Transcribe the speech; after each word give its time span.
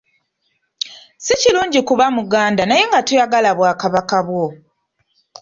Si 1.23 1.33
kirungi 1.41 1.79
kuba 1.87 2.05
Muganda 2.17 2.63
naye 2.65 2.83
nga 2.89 2.99
toyagala 3.07 3.49
bwakabaka 3.57 4.17
bwo. 4.27 4.45